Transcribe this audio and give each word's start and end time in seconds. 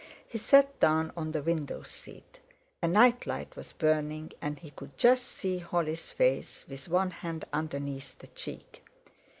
He 0.27 0.39
sat 0.39 0.79
down 0.79 1.11
on 1.15 1.31
the 1.31 1.43
window 1.43 1.83
seat. 1.83 2.39
A 2.81 2.87
night 2.87 3.27
light 3.27 3.55
was 3.55 3.73
burning, 3.73 4.31
and 4.41 4.57
he 4.57 4.71
could 4.71 4.97
just 4.97 5.27
see 5.27 5.59
Holly's 5.59 6.11
face, 6.11 6.65
with 6.67 6.89
one 6.89 7.11
hand 7.11 7.45
underneath 7.53 8.17
the 8.17 8.25
cheek. 8.25 8.83